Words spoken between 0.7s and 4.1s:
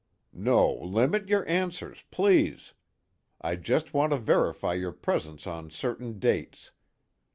limit your answers, please. I just